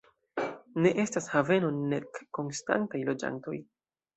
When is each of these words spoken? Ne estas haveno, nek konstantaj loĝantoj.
Ne 0.85 0.91
estas 1.03 1.27
haveno, 1.35 1.69
nek 1.91 2.17
konstantaj 2.39 3.07
loĝantoj. 3.11 3.59